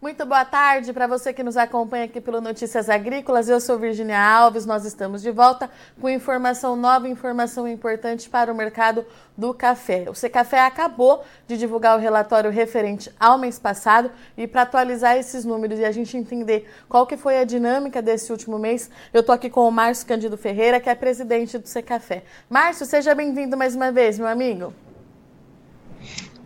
Muito 0.00 0.24
boa 0.24 0.46
tarde 0.46 0.94
para 0.94 1.06
você 1.06 1.30
que 1.30 1.42
nos 1.42 1.58
acompanha 1.58 2.06
aqui 2.06 2.22
pelo 2.22 2.40
Notícias 2.40 2.88
Agrícolas. 2.88 3.50
Eu 3.50 3.60
sou 3.60 3.78
Virginia 3.78 4.18
Alves, 4.18 4.64
nós 4.64 4.86
estamos 4.86 5.20
de 5.20 5.30
volta 5.30 5.68
com 6.00 6.08
informação 6.08 6.74
nova, 6.74 7.06
informação 7.06 7.68
importante 7.68 8.26
para 8.30 8.50
o 8.50 8.56
mercado 8.56 9.04
do 9.36 9.52
café. 9.52 10.06
O 10.08 10.14
Secafé 10.14 10.60
acabou 10.60 11.22
de 11.46 11.58
divulgar 11.58 11.98
o 11.98 12.00
relatório 12.00 12.50
referente 12.50 13.12
ao 13.20 13.36
mês 13.36 13.58
passado 13.58 14.10
e 14.38 14.46
para 14.46 14.62
atualizar 14.62 15.18
esses 15.18 15.44
números 15.44 15.78
e 15.78 15.84
a 15.84 15.92
gente 15.92 16.16
entender 16.16 16.66
qual 16.88 17.06
que 17.06 17.18
foi 17.18 17.36
a 17.36 17.44
dinâmica 17.44 18.00
desse 18.00 18.32
último 18.32 18.58
mês, 18.58 18.90
eu 19.12 19.20
estou 19.20 19.34
aqui 19.34 19.50
com 19.50 19.68
o 19.68 19.70
Márcio 19.70 20.06
Candido 20.06 20.38
Ferreira, 20.38 20.80
que 20.80 20.88
é 20.88 20.94
presidente 20.94 21.58
do 21.58 21.68
Secafé. 21.68 22.22
Márcio, 22.48 22.86
seja 22.86 23.14
bem-vindo 23.14 23.54
mais 23.54 23.76
uma 23.76 23.92
vez, 23.92 24.18
meu 24.18 24.28
amigo. 24.28 24.72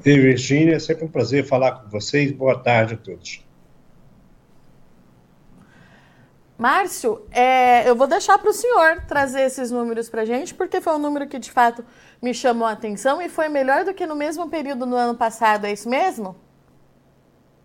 E 0.05 0.19
Virginia, 0.19 0.75
é 0.75 0.79
sempre 0.81 1.05
um 1.05 1.09
prazer 1.09 1.47
falar 1.47 1.71
com 1.71 1.89
vocês. 1.89 2.33
Boa 2.33 2.59
tarde 2.59 2.95
a 2.95 2.97
todos. 2.97 3.44
Márcio, 6.65 7.21
é, 7.31 7.87
eu 7.87 7.95
vou 7.95 8.07
deixar 8.07 8.39
para 8.39 8.49
o 8.49 8.53
senhor 8.55 9.03
trazer 9.07 9.43
esses 9.43 9.71
números 9.71 10.09
para 10.09 10.23
a 10.23 10.25
gente, 10.25 10.55
porque 10.55 10.81
foi 10.81 10.95
um 10.95 10.99
número 10.99 11.29
que 11.29 11.39
de 11.39 11.51
fato 11.51 11.85
me 12.23 12.33
chamou 12.33 12.67
a 12.67 12.73
atenção 12.73 13.21
e 13.21 13.29
foi 13.29 13.51
melhor 13.51 13.85
do 13.85 13.93
que 13.93 14.07
no 14.07 14.17
mesmo 14.17 14.49
período 14.49 14.87
no 14.87 14.97
ano 14.97 15.15
passado, 15.15 15.67
é 15.67 15.73
isso 15.75 15.91
mesmo? 15.91 16.35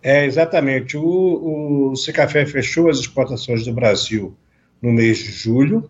É, 0.02 0.26
exatamente. 0.26 0.98
O, 0.98 1.92
o 1.92 1.96
Secafé 1.96 2.44
fechou 2.44 2.90
as 2.90 2.98
exportações 2.98 3.64
do 3.64 3.72
Brasil 3.72 4.36
no 4.82 4.92
mês 4.92 5.16
de 5.16 5.32
julho, 5.32 5.88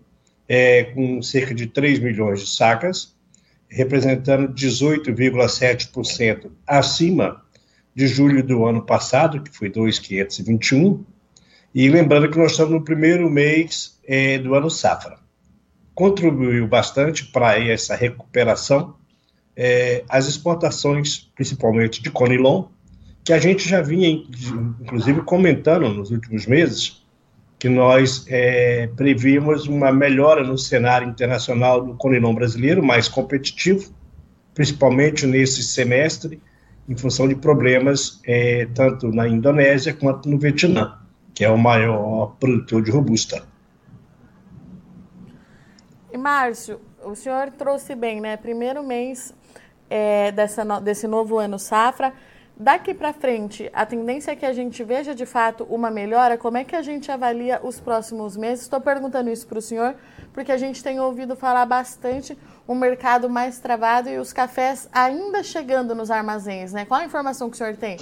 é, 0.48 0.84
com 0.84 1.20
cerca 1.20 1.52
de 1.52 1.66
3 1.66 1.98
milhões 1.98 2.38
de 2.38 2.46
sacas, 2.46 3.16
representando 3.68 4.54
18,7% 4.54 6.48
acima 6.64 7.42
de 7.92 8.06
julho 8.06 8.40
do 8.40 8.64
ano 8.64 8.86
passado, 8.86 9.42
que 9.42 9.50
foi 9.50 9.68
2,521. 9.68 11.04
E 11.74 11.88
lembrando 11.88 12.30
que 12.30 12.38
nós 12.38 12.52
estamos 12.52 12.72
no 12.72 12.84
primeiro 12.84 13.30
mês 13.30 14.00
é, 14.06 14.38
do 14.38 14.54
ano 14.54 14.70
safra. 14.70 15.18
Contribuiu 15.94 16.66
bastante 16.66 17.26
para 17.26 17.58
essa 17.58 17.94
recuperação 17.94 18.94
é, 19.56 20.04
as 20.08 20.26
exportações, 20.26 21.30
principalmente 21.34 22.02
de 22.02 22.10
Conilon, 22.10 22.64
que 23.22 23.32
a 23.32 23.38
gente 23.38 23.68
já 23.68 23.82
vinha, 23.82 24.08
inclusive, 24.80 25.20
comentando 25.20 25.88
nos 25.90 26.10
últimos 26.10 26.46
meses, 26.46 27.04
que 27.58 27.68
nós 27.68 28.24
é, 28.28 28.88
prevíamos 28.96 29.66
uma 29.66 29.92
melhora 29.92 30.42
no 30.42 30.56
cenário 30.56 31.06
internacional 31.06 31.84
do 31.84 31.94
conilon 31.94 32.34
brasileiro, 32.34 32.82
mais 32.82 33.06
competitivo, 33.06 33.92
principalmente 34.54 35.26
nesse 35.26 35.62
semestre, 35.62 36.40
em 36.88 36.96
função 36.96 37.28
de 37.28 37.34
problemas 37.34 38.18
é, 38.24 38.66
tanto 38.74 39.12
na 39.12 39.28
Indonésia 39.28 39.92
quanto 39.92 40.26
no 40.26 40.38
Vietnã, 40.38 40.99
que 41.40 41.44
é 41.46 41.48
o 41.48 41.56
maior 41.56 42.36
produtor 42.38 42.82
de 42.82 42.90
robusta. 42.90 43.42
E 46.12 46.18
Márcio, 46.18 46.78
o 47.02 47.14
senhor 47.14 47.50
trouxe 47.52 47.94
bem, 47.94 48.20
né? 48.20 48.36
Primeiro 48.36 48.84
mês 48.84 49.34
é, 49.88 50.32
dessa 50.32 50.66
no, 50.66 50.82
desse 50.82 51.08
novo 51.08 51.38
ano 51.38 51.58
safra, 51.58 52.12
Daqui 52.54 52.92
para 52.92 53.14
frente, 53.14 53.70
a 53.72 53.86
tendência 53.86 54.32
é 54.32 54.36
que 54.36 54.44
a 54.44 54.52
gente 54.52 54.84
veja 54.84 55.14
de 55.14 55.24
fato 55.24 55.64
uma 55.70 55.90
melhora. 55.90 56.36
Como 56.36 56.58
é 56.58 56.64
que 56.64 56.76
a 56.76 56.82
gente 56.82 57.10
avalia 57.10 57.58
os 57.62 57.80
próximos 57.80 58.36
meses? 58.36 58.64
Estou 58.64 58.82
perguntando 58.82 59.30
isso 59.30 59.46
para 59.46 59.60
o 59.60 59.62
senhor, 59.62 59.94
porque 60.34 60.52
a 60.52 60.58
gente 60.58 60.84
tem 60.84 61.00
ouvido 61.00 61.34
falar 61.34 61.64
bastante 61.64 62.36
um 62.68 62.74
mercado 62.74 63.30
mais 63.30 63.58
travado 63.58 64.10
e 64.10 64.18
os 64.18 64.30
cafés 64.30 64.90
ainda 64.92 65.42
chegando 65.42 65.94
nos 65.94 66.10
armazéns, 66.10 66.74
né? 66.74 66.84
Qual 66.84 67.00
a 67.00 67.04
informação 67.06 67.48
que 67.48 67.54
o 67.54 67.56
senhor 67.56 67.78
tem? 67.78 67.96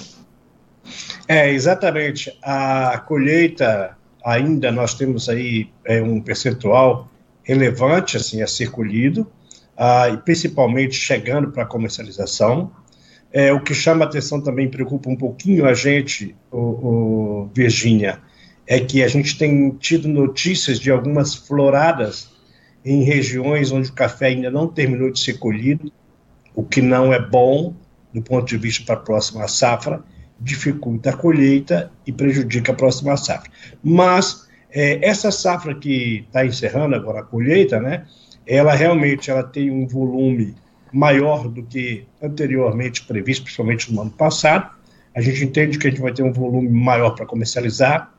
É, 1.28 1.52
exatamente. 1.52 2.36
A 2.42 2.98
colheita, 3.06 3.94
ainda 4.24 4.72
nós 4.72 4.94
temos 4.94 5.28
aí 5.28 5.68
é, 5.84 6.00
um 6.00 6.22
percentual 6.22 7.06
relevante 7.42 8.16
assim, 8.16 8.40
a 8.40 8.46
ser 8.46 8.70
colhido, 8.70 9.30
ah, 9.76 10.08
e 10.08 10.16
principalmente 10.16 10.94
chegando 10.94 11.52
para 11.52 11.64
a 11.64 11.66
comercialização. 11.66 12.72
É, 13.30 13.52
o 13.52 13.60
que 13.60 13.74
chama 13.74 14.06
atenção 14.06 14.40
também, 14.40 14.70
preocupa 14.70 15.10
um 15.10 15.16
pouquinho 15.16 15.66
a 15.66 15.74
gente, 15.74 16.34
o, 16.50 16.58
o 16.58 17.50
Virgínia, 17.54 18.20
é 18.66 18.80
que 18.80 19.02
a 19.02 19.08
gente 19.08 19.36
tem 19.36 19.70
tido 19.72 20.08
notícias 20.08 20.80
de 20.80 20.90
algumas 20.90 21.34
floradas 21.34 22.30
em 22.82 23.02
regiões 23.02 23.70
onde 23.70 23.90
o 23.90 23.92
café 23.92 24.28
ainda 24.28 24.50
não 24.50 24.66
terminou 24.66 25.10
de 25.10 25.20
ser 25.20 25.34
colhido, 25.38 25.92
o 26.54 26.62
que 26.62 26.80
não 26.80 27.12
é 27.12 27.20
bom 27.20 27.74
do 28.14 28.22
ponto 28.22 28.46
de 28.46 28.56
vista 28.56 28.82
para 28.84 28.94
a 28.94 29.04
próxima 29.04 29.46
safra, 29.46 30.02
dificulta 30.40 31.10
a 31.10 31.16
colheita 31.16 31.90
e 32.06 32.12
prejudica 32.12 32.72
a 32.72 32.74
próxima 32.74 33.16
safra. 33.16 33.50
Mas 33.82 34.46
é, 34.70 34.98
essa 35.06 35.30
safra 35.30 35.74
que 35.74 36.24
está 36.26 36.44
encerrando 36.44 36.94
agora 36.94 37.20
a 37.20 37.24
colheita, 37.24 37.80
né, 37.80 38.04
ela 38.46 38.74
realmente 38.74 39.30
ela 39.30 39.42
tem 39.42 39.70
um 39.70 39.86
volume 39.86 40.54
maior 40.92 41.48
do 41.48 41.62
que 41.62 42.06
anteriormente 42.22 43.04
previsto, 43.04 43.44
principalmente 43.44 43.92
no 43.92 44.00
ano 44.00 44.10
passado. 44.10 44.70
A 45.14 45.20
gente 45.20 45.44
entende 45.44 45.78
que 45.78 45.86
a 45.86 45.90
gente 45.90 46.00
vai 46.00 46.12
ter 46.12 46.22
um 46.22 46.32
volume 46.32 46.68
maior 46.68 47.10
para 47.10 47.26
comercializar. 47.26 48.14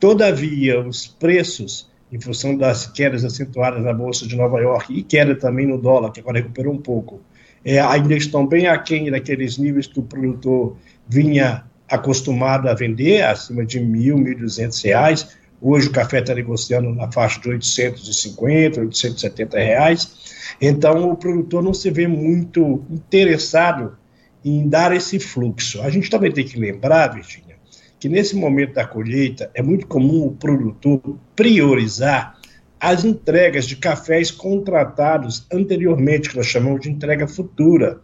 Todavia, 0.00 0.80
os 0.80 1.06
preços, 1.06 1.88
em 2.10 2.20
função 2.20 2.56
das 2.56 2.86
quedas 2.86 3.24
acentuadas 3.24 3.82
na 3.84 3.92
Bolsa 3.92 4.26
de 4.26 4.34
Nova 4.34 4.58
York 4.60 4.92
e 4.92 5.02
queda 5.02 5.34
também 5.34 5.66
no 5.66 5.78
dólar, 5.78 6.10
que 6.10 6.20
agora 6.20 6.38
recuperou 6.38 6.74
um 6.74 6.80
pouco, 6.80 7.20
é, 7.64 7.78
ainda 7.80 8.14
estão 8.14 8.46
bem 8.46 8.66
aquém 8.66 9.10
daqueles 9.10 9.56
níveis 9.58 9.86
que 9.86 10.00
o 10.00 10.02
produtor 10.02 10.76
vinha 11.08 11.64
acostumado 11.88 12.68
a 12.68 12.74
vender, 12.74 13.22
acima 13.22 13.64
de 13.64 13.78
mil, 13.80 14.16
mil 14.16 14.36
duzentos 14.38 14.82
reais. 14.82 15.36
Hoje 15.60 15.88
o 15.88 15.92
café 15.92 16.20
está 16.20 16.34
negociando 16.34 16.92
na 16.94 17.10
faixa 17.12 17.40
de 17.40 17.48
850, 17.50 18.80
870 18.80 19.58
reais. 19.58 20.56
Então, 20.60 21.10
o 21.10 21.16
produtor 21.16 21.62
não 21.62 21.74
se 21.74 21.90
vê 21.90 22.08
muito 22.08 22.84
interessado 22.90 23.96
em 24.44 24.68
dar 24.68 24.94
esse 24.94 25.18
fluxo. 25.20 25.80
A 25.82 25.90
gente 25.90 26.10
também 26.10 26.32
tem 26.32 26.44
que 26.44 26.58
lembrar, 26.58 27.14
Virginia, 27.14 27.56
que 28.00 28.08
nesse 28.08 28.34
momento 28.34 28.74
da 28.74 28.84
colheita 28.84 29.50
é 29.54 29.62
muito 29.62 29.86
comum 29.86 30.26
o 30.26 30.32
produtor 30.32 31.00
priorizar 31.36 32.38
as 32.80 33.04
entregas 33.04 33.66
de 33.66 33.76
cafés 33.76 34.32
contratados 34.32 35.46
anteriormente, 35.52 36.30
que 36.30 36.36
nós 36.36 36.46
chamamos 36.46 36.80
de 36.80 36.90
entrega 36.90 37.28
futura. 37.28 38.00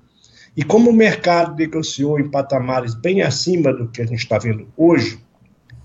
E 0.58 0.64
como 0.64 0.90
o 0.90 0.92
mercado 0.92 1.54
negociou 1.54 2.18
em 2.18 2.28
patamares 2.28 2.92
bem 2.92 3.22
acima 3.22 3.72
do 3.72 3.86
que 3.86 4.02
a 4.02 4.04
gente 4.04 4.18
está 4.18 4.38
vendo 4.38 4.66
hoje, 4.76 5.20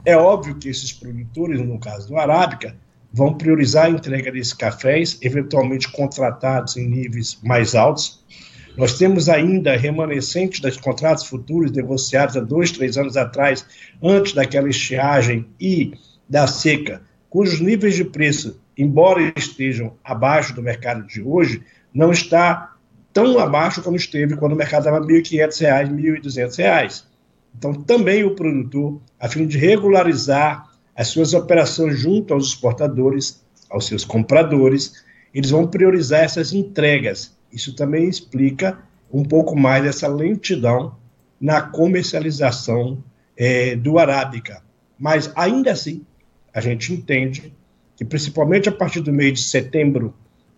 é 0.04 0.18
óbvio 0.18 0.56
que 0.56 0.68
esses 0.68 0.92
produtores, 0.92 1.62
no 1.62 1.80
caso 1.80 2.08
do 2.08 2.18
Arábica, 2.18 2.76
vão 3.14 3.38
priorizar 3.38 3.86
a 3.86 3.90
entrega 3.92 4.32
desses 4.32 4.52
cafés, 4.52 5.20
eventualmente 5.22 5.92
contratados 5.92 6.76
em 6.76 6.88
níveis 6.88 7.38
mais 7.44 7.76
altos. 7.76 8.26
Nós 8.76 8.98
temos 8.98 9.30
ainda 9.30 9.78
remanescentes 9.78 10.60
dos 10.60 10.78
contratos 10.78 11.26
futuros 11.26 11.72
negociados 11.72 12.36
há 12.36 12.40
dois, 12.40 12.72
três 12.72 12.98
anos 12.98 13.16
atrás, 13.16 13.64
antes 14.02 14.34
daquela 14.34 14.70
estiagem 14.70 15.46
e 15.60 15.94
da 16.28 16.48
seca, 16.48 17.04
cujos 17.30 17.60
níveis 17.60 17.94
de 17.94 18.06
preço, 18.06 18.60
embora 18.76 19.32
estejam 19.38 19.94
abaixo 20.04 20.56
do 20.56 20.64
mercado 20.64 21.06
de 21.06 21.22
hoje, 21.22 21.62
não 21.94 22.12
está 22.12 22.73
tão 23.14 23.38
abaixo 23.38 23.82
como 23.82 23.96
esteve 23.96 24.36
quando 24.36 24.54
o 24.54 24.56
mercado 24.56 24.88
estava 24.88 25.06
R$ 25.06 25.22
1.500, 25.22 25.88
R$ 25.88 26.20
1.200. 26.20 27.04
Então, 27.56 27.74
também 27.74 28.24
o 28.24 28.36
produtor, 28.36 29.00
a 29.20 29.30
fim 29.30 29.46
de 29.46 29.58
regularizar 29.58 30.72
as 30.96 31.08
suas 31.08 31.34
operações 31.34 32.00
junto 32.00 32.34
aos 32.34 32.48
exportadores, 32.48 33.44
aos 33.70 33.86
seus 33.86 34.04
compradores, 34.04 35.04
eles 35.34 35.52
vão 35.52 35.68
priorizar 35.68 36.24
essas 36.24 36.54
entregas. 36.54 37.36
Isso 37.52 37.76
também 37.76 38.10
explica 38.10 38.80
um 39.12 39.24
pouco 39.24 39.56
mais 39.56 39.84
dessa 39.84 40.08
lentidão 40.08 40.96
na 41.40 41.62
comercialização 41.62 43.04
é, 43.38 43.76
do 43.76 44.00
arábica. 44.00 44.64
Mas 44.98 45.32
ainda 45.36 45.72
assim, 45.72 46.06
a 46.54 46.62
gente 46.62 46.94
entende 46.94 47.54
que, 47.96 48.06
principalmente 48.06 48.70
a 48.70 48.72
partir 48.72 49.02
do 49.02 49.14
mês 49.14 49.34
de 49.34 49.44
setembro, 49.44 50.14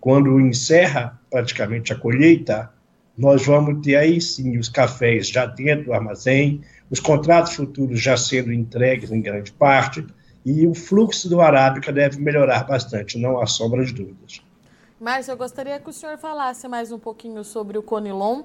quando 0.06 0.40
encerra 0.40 1.20
praticamente 1.32 1.92
a 1.92 1.96
colheita, 1.96 2.72
nós 3.18 3.44
vamos 3.44 3.84
ter 3.84 3.96
aí 3.96 4.22
sim 4.22 4.56
os 4.56 4.70
cafés 4.70 5.28
já 5.28 5.48
dentro 5.48 5.86
do 5.86 5.94
armazém, 5.94 6.62
os 6.92 7.00
contratos 7.00 7.56
futuros 7.56 8.00
já 8.00 8.16
sendo 8.16 8.54
entregues 8.54 9.12
em 9.12 9.20
grande 9.20 9.52
parte, 9.52 10.06
e 10.46 10.68
o 10.68 10.76
fluxo 10.76 11.28
do 11.28 11.42
Arábica 11.42 11.92
deve 11.92 12.20
melhorar 12.20 12.66
bastante, 12.66 13.18
não 13.18 13.42
há 13.42 13.48
sombra 13.48 13.84
de 13.84 13.94
dúvidas. 13.94 14.44
Márcio, 15.02 15.32
eu 15.32 15.38
gostaria 15.38 15.80
que 15.80 15.90
o 15.90 15.94
senhor 15.94 16.20
falasse 16.20 16.68
mais 16.68 16.92
um 16.92 17.00
pouquinho 17.00 17.44
sobre 17.44 17.76
o 17.76 17.82
Conilon, 17.82 18.44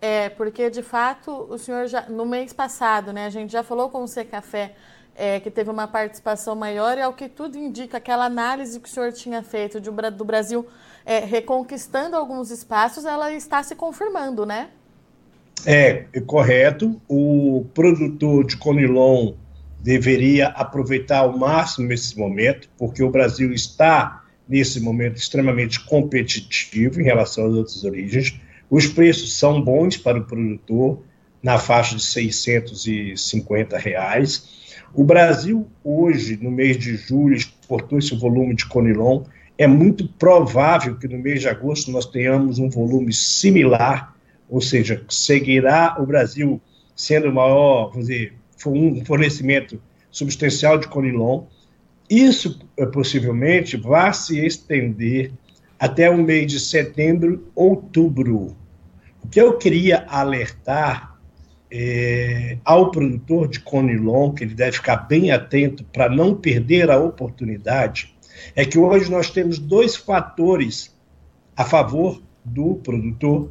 é, 0.00 0.28
porque 0.28 0.70
de 0.70 0.80
fato 0.80 1.32
o 1.50 1.58
senhor 1.58 1.88
já 1.88 2.08
no 2.08 2.24
mês 2.24 2.52
passado, 2.52 3.12
né, 3.12 3.26
a 3.26 3.30
gente 3.30 3.50
já 3.50 3.64
falou 3.64 3.88
com 3.88 4.04
o 4.04 4.06
C 4.06 4.24
Café 4.24 4.76
é, 5.20 5.38
que 5.38 5.50
teve 5.50 5.68
uma 5.68 5.86
participação 5.86 6.56
maior 6.56 6.96
e 6.96 7.02
ao 7.02 7.12
que 7.12 7.28
tudo 7.28 7.58
indica 7.58 7.98
aquela 7.98 8.24
análise 8.24 8.80
que 8.80 8.88
o 8.88 8.90
senhor 8.90 9.12
tinha 9.12 9.42
feito 9.42 9.78
de, 9.78 9.90
do 9.90 10.24
Brasil 10.24 10.66
é, 11.04 11.18
reconquistando 11.18 12.16
alguns 12.16 12.50
espaços, 12.50 13.04
ela 13.04 13.30
está 13.30 13.62
se 13.62 13.74
confirmando, 13.74 14.46
né? 14.46 14.70
É, 15.66 16.06
é 16.10 16.20
correto. 16.20 16.98
O 17.06 17.66
produtor 17.74 18.46
de 18.46 18.56
Conilon 18.56 19.34
deveria 19.78 20.48
aproveitar 20.48 21.18
ao 21.18 21.36
máximo 21.36 21.92
esse 21.92 22.18
momento, 22.18 22.70
porque 22.78 23.02
o 23.02 23.10
Brasil 23.10 23.52
está, 23.52 24.24
nesse 24.48 24.80
momento, 24.80 25.18
extremamente 25.18 25.84
competitivo 25.84 26.98
em 26.98 27.04
relação 27.04 27.46
às 27.46 27.52
outras 27.52 27.84
origens. 27.84 28.40
Os 28.70 28.86
preços 28.86 29.36
são 29.36 29.60
bons 29.60 29.98
para 29.98 30.18
o 30.18 30.24
produtor, 30.24 31.02
na 31.42 31.58
faixa 31.58 31.94
de 31.94 32.02
650 32.02 33.76
reais. 33.76 34.59
O 34.92 35.04
Brasil, 35.04 35.66
hoje, 35.84 36.38
no 36.40 36.50
mês 36.50 36.76
de 36.76 36.96
julho, 36.96 37.34
exportou 37.34 37.98
esse 37.98 38.14
volume 38.16 38.54
de 38.54 38.66
Conilon. 38.66 39.22
É 39.56 39.66
muito 39.66 40.08
provável 40.08 40.96
que 40.96 41.06
no 41.06 41.18
mês 41.18 41.42
de 41.42 41.48
agosto 41.48 41.90
nós 41.90 42.06
tenhamos 42.06 42.58
um 42.58 42.68
volume 42.68 43.12
similar, 43.12 44.16
ou 44.48 44.60
seja, 44.60 45.04
seguirá 45.08 45.96
o 45.98 46.06
Brasil 46.06 46.60
sendo 46.96 47.28
o 47.28 47.34
maior, 47.34 47.90
vamos 47.90 48.08
dizer, 48.08 48.34
um 48.66 49.04
fornecimento 49.04 49.80
substancial 50.10 50.76
de 50.78 50.88
Conilon. 50.88 51.44
Isso, 52.08 52.60
eh, 52.76 52.86
possivelmente, 52.86 53.76
vai 53.76 54.12
se 54.12 54.44
estender 54.44 55.32
até 55.78 56.10
o 56.10 56.18
mês 56.18 56.50
de 56.50 56.60
setembro, 56.60 57.48
outubro. 57.54 58.56
O 59.22 59.28
que 59.30 59.40
eu 59.40 59.56
queria 59.56 60.04
alertar 60.08 61.09
é, 61.70 62.58
ao 62.64 62.90
produtor 62.90 63.48
de 63.48 63.60
Conilon, 63.60 64.32
que 64.32 64.44
ele 64.44 64.54
deve 64.54 64.72
ficar 64.72 64.96
bem 64.96 65.30
atento 65.30 65.84
para 65.84 66.08
não 66.08 66.34
perder 66.34 66.90
a 66.90 66.98
oportunidade, 66.98 68.14
é 68.56 68.64
que 68.64 68.78
hoje 68.78 69.10
nós 69.10 69.30
temos 69.30 69.58
dois 69.58 69.96
fatores 69.96 70.94
a 71.56 71.64
favor 71.64 72.22
do 72.44 72.76
produtor 72.76 73.50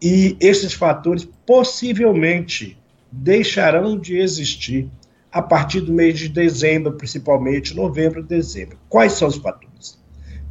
e 0.00 0.36
esses 0.40 0.74
fatores 0.74 1.28
possivelmente 1.46 2.78
deixarão 3.10 3.98
de 3.98 4.16
existir 4.18 4.88
a 5.30 5.42
partir 5.42 5.80
do 5.80 5.92
mês 5.92 6.18
de 6.18 6.28
dezembro, 6.28 6.92
principalmente 6.92 7.74
novembro 7.74 8.22
dezembro. 8.22 8.78
Quais 8.88 9.12
são 9.12 9.28
os 9.28 9.36
fatores? 9.36 9.98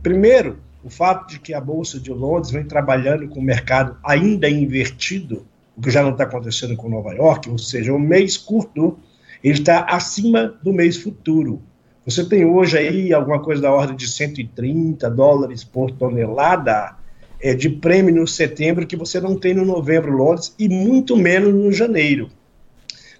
Primeiro, 0.03 0.59
o 0.83 0.89
fato 0.89 1.29
de 1.29 1.39
que 1.39 1.53
a 1.53 1.61
Bolsa 1.61 1.99
de 1.99 2.11
Londres 2.11 2.51
vem 2.51 2.63
trabalhando 2.63 3.27
com 3.27 3.39
o 3.39 3.43
mercado 3.43 3.97
ainda 4.03 4.49
invertido, 4.49 5.45
o 5.77 5.81
que 5.81 5.91
já 5.91 6.01
não 6.01 6.11
está 6.11 6.23
acontecendo 6.23 6.75
com 6.75 6.89
Nova 6.89 7.13
York, 7.13 7.49
ou 7.49 7.57
seja, 7.57 7.93
o 7.93 7.99
mês 7.99 8.35
curto 8.35 8.97
ele 9.43 9.59
está 9.59 9.81
acima 9.81 10.57
do 10.63 10.73
mês 10.73 10.97
futuro. 10.97 11.61
Você 12.05 12.25
tem 12.25 12.45
hoje 12.45 12.77
aí 12.77 13.13
alguma 13.13 13.39
coisa 13.39 13.61
da 13.61 13.71
ordem 13.71 13.95
de 13.95 14.07
130 14.07 15.09
dólares 15.09 15.63
por 15.63 15.91
tonelada 15.91 16.95
é, 17.39 17.53
de 17.53 17.69
prêmio 17.69 18.15
no 18.15 18.27
setembro 18.27 18.87
que 18.87 18.95
você 18.95 19.19
não 19.19 19.37
tem 19.37 19.53
no 19.53 19.65
novembro 19.65 20.11
Londres 20.11 20.55
e 20.57 20.67
muito 20.67 21.15
menos 21.15 21.53
no 21.53 21.71
janeiro. 21.71 22.29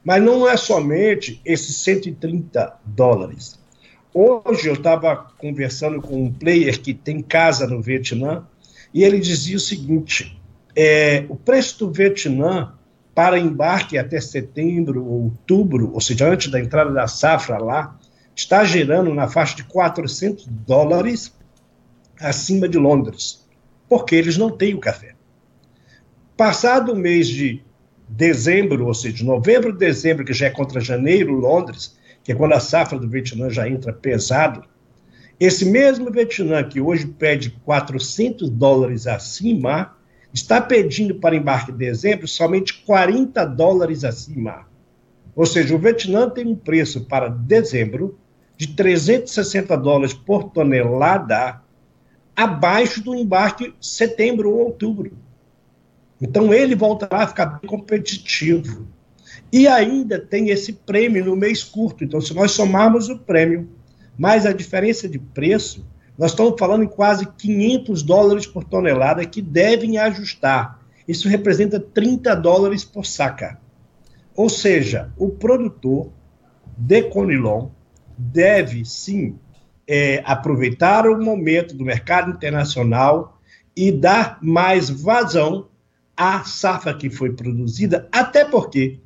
Mas 0.03 0.23
não 0.23 0.49
é 0.49 0.55
somente 0.57 1.39
esses 1.45 1.75
130 1.77 2.73
dólares. 2.85 3.59
Hoje 4.13 4.67
eu 4.67 4.73
estava 4.73 5.15
conversando 5.37 6.01
com 6.01 6.23
um 6.23 6.33
player 6.33 6.81
que 6.81 6.93
tem 6.93 7.21
casa 7.21 7.67
no 7.67 7.81
Vietnã 7.81 8.47
e 8.93 9.03
ele 9.03 9.19
dizia 9.19 9.57
o 9.57 9.59
seguinte: 9.59 10.39
é, 10.79 11.25
o 11.27 11.35
preço 11.35 11.79
do 11.79 11.91
Vietnã 11.91 12.71
para 13.15 13.39
embarque 13.39 13.97
até 13.97 14.21
setembro 14.21 15.03
ou 15.03 15.23
outubro, 15.23 15.91
ou 15.91 15.99
seja, 15.99 16.29
antes 16.29 16.51
da 16.51 16.59
entrada 16.59 16.91
da 16.91 17.07
safra 17.07 17.57
lá, 17.57 17.97
está 18.35 18.63
gerando 18.63 19.11
na 19.11 19.27
faixa 19.27 19.55
de 19.55 19.63
400 19.63 20.45
dólares 20.45 21.33
acima 22.21 22.69
de 22.69 22.77
Londres, 22.77 23.43
porque 23.89 24.15
eles 24.15 24.37
não 24.37 24.51
têm 24.51 24.75
o 24.75 24.79
café. 24.79 25.15
Passado 26.37 26.93
o 26.93 26.95
mês 26.95 27.27
de 27.27 27.63
dezembro, 28.07 28.85
ou 28.85 28.93
seja, 28.93 29.25
novembro, 29.25 29.75
dezembro, 29.75 30.23
que 30.23 30.31
já 30.31 30.45
é 30.45 30.51
contra 30.51 30.79
janeiro, 30.79 31.33
Londres, 31.33 31.97
que 32.23 32.31
é 32.31 32.35
quando 32.35 32.53
a 32.53 32.59
safra 32.59 32.99
do 32.99 33.09
Vietnã 33.09 33.49
já 33.49 33.67
entra 33.67 33.91
pesado, 33.91 34.63
esse 35.39 35.65
mesmo 35.65 36.11
Vietnã 36.11 36.63
que 36.63 36.79
hoje 36.79 37.07
pede 37.07 37.49
400 37.65 38.47
dólares 38.51 39.07
acima, 39.07 39.96
está 40.37 40.61
pedindo 40.61 41.15
para 41.15 41.35
embarque 41.35 41.71
em 41.71 41.75
dezembro 41.75 42.27
somente 42.27 42.83
40 42.85 43.43
dólares 43.45 44.03
acima. 44.03 44.67
Ou 45.35 45.45
seja, 45.45 45.75
o 45.75 45.79
Vietnã 45.79 46.29
tem 46.29 46.45
um 46.45 46.55
preço 46.55 47.05
para 47.05 47.27
dezembro 47.27 48.19
de 48.55 48.67
360 48.67 49.75
dólares 49.77 50.13
por 50.13 50.51
tonelada, 50.51 51.61
abaixo 52.35 53.03
do 53.03 53.15
embarque 53.15 53.73
setembro 53.81 54.51
ou 54.51 54.65
outubro. 54.65 55.11
Então 56.21 56.53
ele 56.53 56.75
voltará 56.75 57.23
a 57.23 57.27
ficar 57.27 57.59
competitivo. 57.61 58.87
E 59.51 59.67
ainda 59.67 60.19
tem 60.19 60.49
esse 60.49 60.73
prêmio 60.73 61.25
no 61.25 61.35
mês 61.35 61.63
curto. 61.63 62.03
Então, 62.03 62.19
se 62.19 62.33
nós 62.33 62.51
somarmos 62.51 63.09
o 63.09 63.17
prêmio 63.17 63.69
mais 64.17 64.45
a 64.45 64.51
diferença 64.51 65.07
de 65.07 65.19
preço, 65.19 65.85
nós 66.17 66.31
estamos 66.31 66.55
falando 66.57 66.83
em 66.83 66.87
quase 66.87 67.25
500 67.25 68.01
dólares 68.01 68.47
por 68.47 68.63
tonelada 68.63 69.25
que 69.25 69.41
devem 69.41 69.97
ajustar. 69.97 70.79
Isso 71.07 71.29
representa 71.29 71.79
30 71.79 72.35
dólares 72.35 72.83
por 72.83 73.05
saca. 73.05 73.59
Ou 74.35 74.49
seja, 74.49 75.11
o 75.17 75.29
produtor 75.29 76.11
de 76.77 77.03
Conilon 77.03 77.69
deve 78.17 78.83
sim 78.83 79.37
é, 79.87 80.21
aproveitar 80.25 81.07
o 81.07 81.23
momento 81.23 81.75
do 81.75 81.85
mercado 81.85 82.31
internacional 82.31 83.39
e 83.75 83.91
dar 83.91 84.39
mais 84.41 84.89
vazão 84.89 85.67
à 86.15 86.43
safra 86.43 86.95
que 86.95 87.11
foi 87.11 87.33
produzida, 87.33 88.09
até 88.11 88.43
porque 88.43 88.99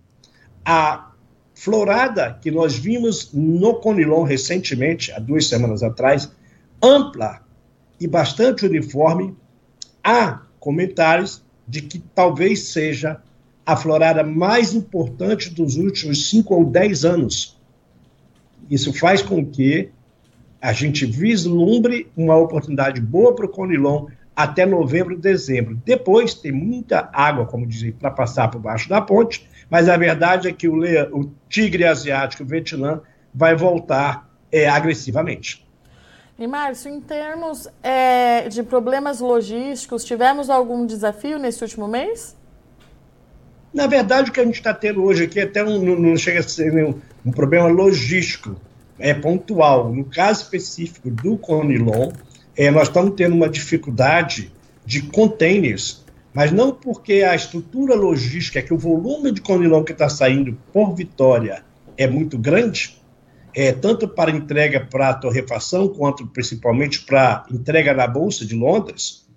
a 0.63 1.11
florada 1.53 2.39
que 2.41 2.49
nós 2.49 2.77
vimos 2.77 3.31
no 3.33 3.75
Conilon 3.75 4.23
recentemente, 4.23 5.11
há 5.11 5.19
duas 5.19 5.47
semanas 5.47 5.83
atrás, 5.83 6.31
ampla 6.81 7.41
e 7.99 8.07
bastante 8.07 8.65
uniforme, 8.65 9.35
há 10.03 10.41
comentários 10.59 11.43
de 11.67 11.81
que 11.81 11.99
talvez 11.99 12.69
seja 12.69 13.21
a 13.65 13.75
florada 13.75 14.23
mais 14.23 14.73
importante 14.73 15.49
dos 15.49 15.75
últimos 15.77 16.29
cinco 16.29 16.55
ou 16.55 16.65
dez 16.65 17.05
anos. 17.05 17.59
Isso 18.69 18.93
faz 18.93 19.21
com 19.21 19.45
que 19.45 19.89
a 20.59 20.73
gente 20.73 21.05
vislumbre 21.05 22.09
uma 22.15 22.35
oportunidade 22.35 23.01
boa 23.01 23.35
para 23.35 23.45
o 23.45 23.49
Conilon 23.49 24.07
até 24.35 24.65
novembro, 24.65 25.17
dezembro. 25.17 25.79
Depois 25.85 26.33
tem 26.33 26.51
muita 26.51 27.09
água, 27.13 27.45
como 27.45 27.67
dizem, 27.67 27.91
para 27.91 28.11
passar 28.11 28.49
por 28.49 28.59
baixo 28.59 28.89
da 28.89 29.01
ponte, 29.01 29.47
mas 29.69 29.87
a 29.89 29.97
verdade 29.97 30.47
é 30.47 30.53
que 30.53 30.67
o, 30.67 30.81
o 31.17 31.31
tigre 31.49 31.85
asiático, 31.85 32.43
o 32.43 32.45
Vietnã, 32.45 33.01
vai 33.33 33.55
voltar 33.55 34.29
é, 34.51 34.67
agressivamente. 34.67 35.65
E, 36.39 36.47
Márcio, 36.47 36.91
em 36.91 36.99
termos 36.99 37.67
é, 37.83 38.49
de 38.49 38.63
problemas 38.63 39.19
logísticos, 39.19 40.03
tivemos 40.03 40.49
algum 40.49 40.85
desafio 40.85 41.37
nesse 41.37 41.63
último 41.63 41.87
mês? 41.87 42.35
Na 43.73 43.87
verdade, 43.87 44.29
o 44.29 44.33
que 44.33 44.39
a 44.39 44.43
gente 44.43 44.55
está 44.55 44.73
tendo 44.73 45.03
hoje 45.03 45.23
aqui 45.23 45.39
até 45.39 45.63
um, 45.63 45.81
não, 45.81 45.95
não, 45.97 46.17
chega 46.17 46.39
a 46.39 46.43
ser 46.43 46.73
um, 46.83 46.99
um, 47.25 47.31
problema 47.31 47.67
logístico, 47.67 48.55
é 48.99 49.13
pontual. 49.13 49.93
No 49.93 50.03
caso 50.03 50.43
específico 50.43 51.09
do 51.09 51.37
Conilon, 51.37 52.11
é, 52.57 52.69
nós 52.69 52.89
estamos 52.89 53.13
tendo 53.15 53.35
uma 53.35 53.47
dificuldade 53.47 54.51
de 54.85 55.03
containers, 55.03 56.03
mas 56.33 56.51
não 56.51 56.73
porque 56.73 57.23
a 57.23 57.35
estrutura 57.35 57.95
logística, 57.95 58.59
é 58.59 58.61
que 58.61 58.73
o 58.73 58.77
volume 58.77 59.31
de 59.31 59.41
Conilon 59.41 59.83
que 59.83 59.93
está 59.93 60.09
saindo 60.09 60.57
por 60.73 60.93
Vitória 60.93 61.63
é 61.97 62.07
muito 62.07 62.37
grande, 62.37 63.00
é, 63.53 63.71
tanto 63.71 64.07
para 64.07 64.31
entrega 64.31 64.79
para 64.79 65.13
torrefação, 65.13 65.89
quanto 65.89 66.25
principalmente 66.27 67.01
para 67.01 67.45
entrega 67.51 67.93
na 67.93 68.07
Bolsa 68.07 68.45
de 68.45 68.55
Londres, 68.55 69.27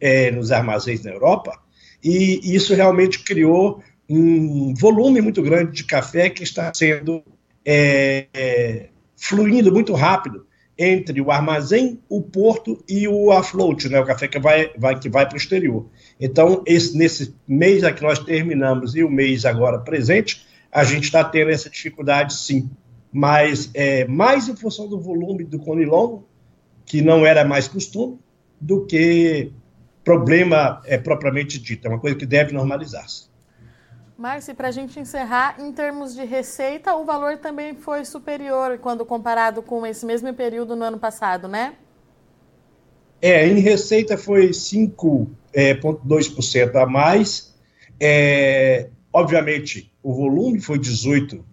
é, 0.00 0.30
nos 0.30 0.52
armazéns 0.52 1.02
na 1.02 1.10
Europa, 1.10 1.58
e 2.02 2.54
isso 2.54 2.74
realmente 2.74 3.24
criou 3.24 3.82
um 4.08 4.72
volume 4.74 5.20
muito 5.20 5.42
grande 5.42 5.72
de 5.72 5.84
café 5.84 6.30
que 6.30 6.42
está 6.42 6.72
sendo 6.72 7.22
é, 7.64 8.88
fluindo 9.16 9.72
muito 9.72 9.92
rápido 9.92 10.46
entre 10.78 11.20
o 11.20 11.32
armazém, 11.32 12.00
o 12.08 12.22
porto 12.22 12.82
e 12.88 13.08
o 13.08 13.32
afloat, 13.32 13.88
né, 13.88 13.98
o 13.98 14.06
café 14.06 14.28
que 14.28 14.38
vai, 14.38 14.70
vai, 14.78 14.96
que 14.96 15.08
vai 15.08 15.26
para 15.26 15.34
o 15.34 15.38
exterior. 15.38 15.90
Então, 16.20 16.62
esse, 16.64 16.96
nesse 16.96 17.34
mês 17.48 17.82
que 17.92 18.02
nós 18.02 18.20
terminamos 18.20 18.94
e 18.94 19.02
o 19.02 19.10
mês 19.10 19.44
agora 19.44 19.80
presente, 19.80 20.46
a 20.70 20.84
gente 20.84 21.04
está 21.04 21.24
tendo 21.24 21.50
essa 21.50 21.68
dificuldade, 21.68 22.34
sim 22.34 22.70
mas 23.12 23.70
é, 23.74 24.06
mais 24.06 24.48
em 24.48 24.56
função 24.56 24.88
do 24.88 24.98
volume 25.00 25.44
do 25.44 25.58
conilon, 25.58 26.20
que 26.84 27.02
não 27.02 27.26
era 27.26 27.44
mais 27.44 27.68
costume, 27.68 28.18
do 28.60 28.84
que 28.86 29.52
problema 30.04 30.82
é, 30.84 30.98
propriamente 30.98 31.58
dito. 31.58 31.86
É 31.86 31.90
uma 31.90 32.00
coisa 32.00 32.16
que 32.16 32.26
deve 32.26 32.52
normalizar-se. 32.52 33.28
Márcio, 34.16 34.54
para 34.54 34.68
a 34.68 34.72
gente 34.72 34.98
encerrar, 34.98 35.60
em 35.60 35.70
termos 35.70 36.14
de 36.14 36.24
receita, 36.24 36.94
o 36.94 37.04
valor 37.04 37.36
também 37.38 37.76
foi 37.76 38.04
superior 38.04 38.78
quando 38.78 39.04
comparado 39.04 39.62
com 39.62 39.86
esse 39.86 40.04
mesmo 40.04 40.34
período 40.34 40.74
no 40.74 40.84
ano 40.84 40.98
passado, 40.98 41.46
né? 41.46 41.74
É, 43.22 43.46
em 43.46 43.60
receita 43.60 44.18
foi 44.18 44.50
5,2% 44.50 46.74
é, 46.74 46.82
a 46.82 46.86
mais. 46.86 47.54
É, 48.00 48.88
obviamente, 49.12 49.92
o 50.02 50.12
volume 50.12 50.60
foi 50.60 50.78
18 50.78 51.44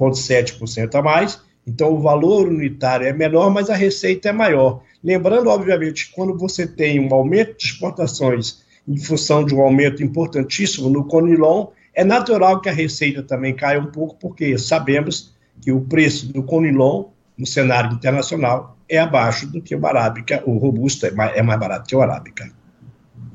0,7% 0.00 0.94
a 0.94 1.02
mais, 1.02 1.40
então 1.66 1.92
o 1.92 2.00
valor 2.00 2.48
unitário 2.48 3.06
é 3.06 3.12
menor, 3.12 3.50
mas 3.50 3.68
a 3.70 3.74
receita 3.74 4.30
é 4.30 4.32
maior. 4.32 4.82
Lembrando, 5.02 5.48
obviamente, 5.48 6.10
quando 6.12 6.36
você 6.36 6.66
tem 6.66 7.00
um 7.00 7.14
aumento 7.14 7.58
de 7.58 7.66
exportações 7.66 8.62
em 8.88 8.96
função 8.96 9.44
de 9.44 9.54
um 9.54 9.60
aumento 9.60 10.02
importantíssimo 10.02 10.88
no 10.88 11.04
Conilon, 11.04 11.68
é 11.94 12.04
natural 12.04 12.60
que 12.60 12.68
a 12.68 12.72
receita 12.72 13.22
também 13.22 13.54
caia 13.54 13.80
um 13.80 13.86
pouco, 13.86 14.16
porque 14.16 14.56
sabemos 14.58 15.34
que 15.60 15.70
o 15.70 15.80
preço 15.80 16.32
do 16.32 16.42
Conilon 16.42 17.04
no 17.36 17.46
cenário 17.46 17.92
internacional 17.92 18.76
é 18.88 18.98
abaixo 18.98 19.46
do 19.46 19.62
que 19.62 19.74
o 19.74 19.86
Arábica, 19.86 20.42
o 20.46 20.58
Robusto 20.58 21.06
é 21.06 21.10
mais, 21.10 21.36
é 21.36 21.42
mais 21.42 21.60
barato 21.60 21.88
que 21.88 21.96
o 21.96 22.02
Arábica. 22.02 22.50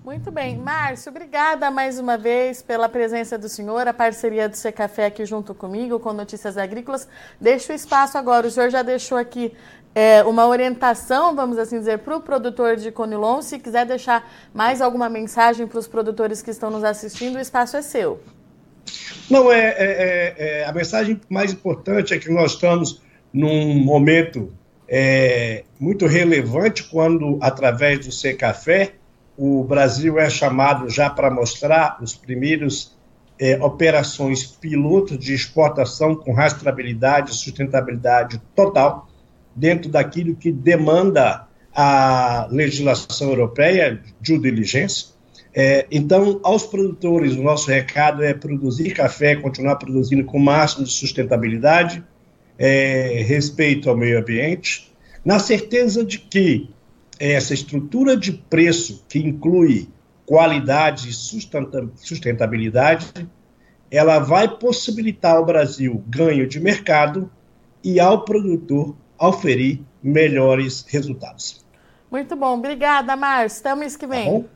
Muito 0.06 0.30
bem. 0.30 0.56
Márcio, 0.56 1.10
obrigada 1.10 1.72
mais 1.72 1.98
uma 1.98 2.16
vez 2.16 2.62
pela 2.62 2.88
presença 2.88 3.40
do 3.40 3.50
senhor, 3.50 3.88
a 3.88 3.94
parceria 3.94 4.48
do 4.48 4.56
Café 4.72 5.08
aqui 5.08 5.26
junto 5.26 5.56
comigo, 5.56 6.00
com 6.00 6.14
Notícias 6.14 6.60
Agrícolas. 6.60 7.08
Deixo 7.42 7.72
o 7.72 7.76
espaço 7.76 8.16
agora. 8.16 8.46
O 8.46 8.52
senhor 8.52 8.70
já 8.70 8.84
deixou 8.84 9.18
aqui 9.18 9.52
é, 9.96 10.24
uma 10.24 10.46
orientação, 10.46 11.36
vamos 11.36 11.58
assim 11.58 11.80
dizer, 11.80 11.98
para 12.00 12.18
o 12.18 12.22
produtor 12.22 12.76
de 12.76 12.92
Conilon. 12.92 13.42
Se 13.42 13.58
quiser 13.58 13.84
deixar 13.88 14.32
mais 14.54 14.80
alguma 14.80 15.10
mensagem 15.10 15.66
para 15.66 15.80
os 15.80 15.88
produtores 15.88 16.40
que 16.40 16.52
estão 16.52 16.70
nos 16.70 16.84
assistindo, 16.84 17.38
o 17.38 17.40
espaço 17.40 17.76
é 17.76 17.82
seu. 17.82 18.22
Não, 19.28 19.52
é, 19.52 19.58
é, 19.58 19.74
é, 19.80 20.36
é 20.38 20.66
a 20.66 20.72
mensagem 20.72 21.20
mais 21.28 21.52
importante 21.52 22.14
é 22.14 22.20
que 22.20 22.30
nós 22.30 22.52
estamos 22.52 23.02
num 23.34 23.84
momento 23.84 24.54
é, 24.88 25.64
muito 25.80 26.06
relevante 26.06 26.84
quando, 26.84 27.40
através 27.42 28.06
do 28.06 28.12
Secafé, 28.12 28.94
o 29.38 29.64
Brasil 29.64 30.18
é 30.18 30.30
chamado 30.30 30.90
já 30.90 31.10
para 31.10 31.30
mostrar 31.30 31.98
os 32.02 32.16
primeiros 32.16 32.96
é, 33.40 33.62
operações 33.62 34.44
piloto 34.44 35.18
de 35.18 35.34
exportação 35.34 36.16
com 36.16 36.32
rastreabilidade 36.34 37.32
e 37.32 37.36
sustentabilidade 37.36 38.42
total, 38.56 39.10
dentro 39.54 39.90
daquilo 39.90 40.36
que 40.36 40.52
demanda 40.52 41.48
a 41.74 42.48
legislação 42.50 43.30
europeia, 43.30 44.02
due 44.22 44.40
diligence. 44.40 45.14
É, 45.54 45.86
então, 45.92 46.40
aos 46.44 46.66
produtores, 46.66 47.36
o 47.36 47.42
nosso 47.42 47.70
recado 47.70 48.24
é 48.24 48.34
produzir 48.34 48.92
café, 48.92 49.36
continuar 49.36 49.76
produzindo 49.76 50.24
com 50.24 50.38
o 50.38 50.42
máximo 50.42 50.86
de 50.86 50.92
sustentabilidade, 50.92 52.04
é, 52.58 53.24
respeito 53.28 53.90
ao 53.90 53.98
meio 53.98 54.20
ambiente, 54.20 54.92
na 55.24 55.40
certeza 55.40 56.06
de 56.06 56.20
que 56.20 56.70
essa 57.20 57.54
estrutura 57.54 58.16
de 58.18 58.32
preço, 58.32 59.04
que 59.08 59.20
inclui 59.20 59.90
qualidade 60.26 61.10
e 61.10 61.14
sustentabilidade, 61.14 63.12
ela 63.92 64.20
vai 64.20 64.48
possibilitar 64.48 65.36
ao 65.36 65.46
Brasil 65.46 66.04
ganho 66.08 66.48
de 66.48 66.60
mercado 66.60 67.30
e 67.84 68.00
ao 68.00 68.26
produtor 68.26 68.96
oferir 69.20 69.82
melhores 70.02 70.86
resultados. 70.88 71.66
Muito 72.12 72.36
bom, 72.36 72.58
obrigada, 72.58 73.16
Márcio. 73.16 73.60
Até 73.62 73.74
o 73.74 73.78
mês 73.78 73.96
que 73.96 74.08
vem. 74.08 74.42
Tá 74.42 74.48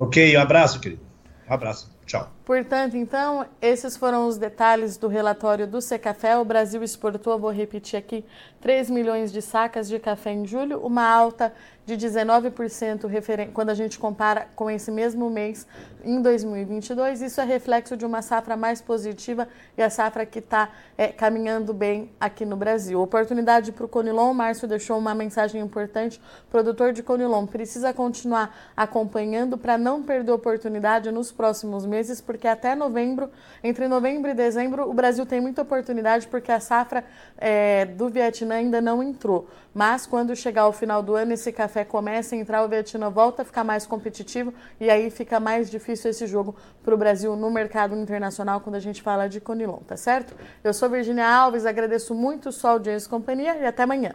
ok, 0.00 0.36
um 0.36 0.40
abraço, 0.40 0.80
querido. 0.80 1.02
Um 1.48 1.54
abraço. 1.54 1.90
Tchau. 2.04 2.35
Portanto, 2.46 2.96
então, 2.96 3.44
esses 3.60 3.96
foram 3.96 4.28
os 4.28 4.38
detalhes 4.38 4.96
do 4.96 5.08
relatório 5.08 5.66
do 5.66 5.80
Secafé. 5.80 6.38
O 6.38 6.44
Brasil 6.44 6.80
exportou, 6.80 7.36
vou 7.40 7.50
repetir 7.50 7.98
aqui, 7.98 8.24
3 8.60 8.88
milhões 8.88 9.32
de 9.32 9.42
sacas 9.42 9.88
de 9.88 9.98
café 9.98 10.30
em 10.30 10.46
julho, 10.46 10.78
uma 10.78 11.02
alta 11.02 11.52
de 11.86 11.96
19% 11.96 13.52
quando 13.52 13.70
a 13.70 13.74
gente 13.74 13.96
compara 13.96 14.48
com 14.56 14.68
esse 14.68 14.90
mesmo 14.90 15.30
mês 15.30 15.66
em 16.04 16.20
2022. 16.20 17.22
Isso 17.22 17.40
é 17.40 17.44
reflexo 17.44 17.96
de 17.96 18.04
uma 18.04 18.22
safra 18.22 18.56
mais 18.56 18.80
positiva 18.80 19.48
e 19.78 19.82
a 19.82 19.88
safra 19.88 20.26
que 20.26 20.40
está 20.40 20.68
é, 20.98 21.08
caminhando 21.08 21.72
bem 21.72 22.10
aqui 22.18 22.44
no 22.44 22.56
Brasil. 22.56 23.00
Oportunidade 23.00 23.70
para 23.70 23.86
o 23.86 23.88
Conilon, 23.88 24.32
o 24.32 24.34
Márcio 24.34 24.66
deixou 24.66 24.98
uma 24.98 25.14
mensagem 25.14 25.60
importante. 25.60 26.20
Produtor 26.50 26.92
de 26.92 27.04
Conilon 27.04 27.46
precisa 27.46 27.94
continuar 27.94 28.72
acompanhando 28.76 29.56
para 29.56 29.78
não 29.78 30.02
perder 30.02 30.32
oportunidade 30.32 31.12
nos 31.12 31.30
próximos 31.30 31.86
meses, 31.86 32.20
porque 32.20 32.35
até 32.44 32.74
novembro, 32.74 33.30
entre 33.62 33.86
novembro 33.86 34.30
e 34.30 34.34
dezembro, 34.34 34.90
o 34.90 34.92
Brasil 34.92 35.24
tem 35.24 35.40
muita 35.40 35.62
oportunidade 35.62 36.26
porque 36.26 36.50
a 36.50 36.58
safra 36.58 37.04
é, 37.38 37.84
do 37.84 38.08
Vietnã 38.08 38.56
ainda 38.56 38.80
não 38.80 39.00
entrou. 39.00 39.48
Mas 39.72 40.06
quando 40.06 40.34
chegar 40.34 40.66
o 40.66 40.72
final 40.72 41.02
do 41.02 41.14
ano, 41.14 41.34
esse 41.34 41.52
café 41.52 41.84
começa 41.84 42.34
a 42.34 42.38
entrar, 42.38 42.64
o 42.64 42.68
Vietnã 42.68 43.10
volta 43.10 43.42
a 43.42 43.44
ficar 43.44 43.62
mais 43.62 43.86
competitivo 43.86 44.52
e 44.80 44.90
aí 44.90 45.08
fica 45.10 45.38
mais 45.38 45.70
difícil 45.70 46.10
esse 46.10 46.26
jogo 46.26 46.56
para 46.82 46.94
o 46.94 46.98
Brasil 46.98 47.36
no 47.36 47.50
mercado 47.50 47.94
internacional 47.94 48.60
quando 48.60 48.74
a 48.74 48.80
gente 48.80 49.02
fala 49.02 49.28
de 49.28 49.40
Conilon, 49.40 49.78
tá 49.86 49.96
certo? 49.96 50.34
Eu 50.64 50.74
sou 50.74 50.88
Virginia 50.88 51.28
Alves, 51.28 51.64
agradeço 51.64 52.14
muito 52.14 52.50
sua 52.50 52.72
audiência 52.72 53.06
e 53.06 53.10
companhia 53.10 53.56
e 53.56 53.66
até 53.66 53.82
amanhã. 53.82 54.14